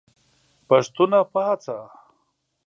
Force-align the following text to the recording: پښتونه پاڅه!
پښتونه 0.67 1.19
پاڅه! 1.33 1.77